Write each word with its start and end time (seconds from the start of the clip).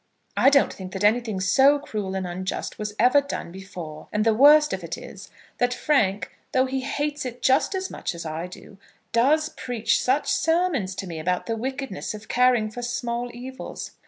I 0.35 0.49
don't 0.49 0.73
think 0.73 0.93
that 0.93 1.03
anything 1.03 1.39
so 1.39 1.77
cruel 1.77 2.15
and 2.15 2.25
unjust 2.25 2.79
was 2.79 2.95
ever 2.97 3.21
done 3.21 3.51
before; 3.51 4.07
and 4.11 4.25
the 4.25 4.33
worst 4.33 4.73
of 4.73 4.83
it 4.83 4.97
is 4.97 5.29
that 5.59 5.75
Frank, 5.75 6.31
though 6.53 6.65
he 6.65 6.81
hates 6.81 7.23
it 7.23 7.43
just 7.43 7.75
as 7.75 7.91
much 7.91 8.15
as 8.15 8.25
I 8.25 8.47
do, 8.47 8.79
does 9.11 9.49
preach 9.49 10.01
such 10.01 10.33
sermons 10.33 10.95
to 10.95 11.05
me 11.05 11.19
about 11.19 11.45
the 11.45 11.55
wickedness 11.55 12.15
of 12.15 12.27
caring 12.27 12.71
for 12.71 12.81
small 12.81 13.29
evils. 13.31 13.91